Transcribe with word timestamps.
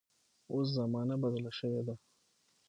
اوس 0.51 0.67
زمانه 0.77 1.15
بدله 1.23 1.51
شوې 1.59 1.81
ده. 1.87 1.95